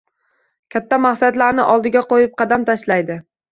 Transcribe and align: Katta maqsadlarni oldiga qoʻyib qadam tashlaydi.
Katta 0.75 0.99
maqsadlarni 1.03 1.67
oldiga 1.75 2.05
qoʻyib 2.09 2.35
qadam 2.43 2.69
tashlaydi. 2.73 3.23